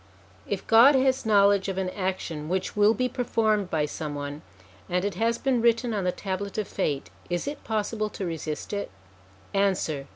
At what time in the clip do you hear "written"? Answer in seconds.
5.61-5.93